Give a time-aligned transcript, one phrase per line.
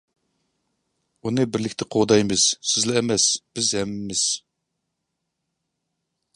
[0.01, 2.47] -ئۇنى بىرلىكتە قوغدايمىز.
[2.71, 4.27] سىزلا ئەمەس، بىز ھەممىمىز!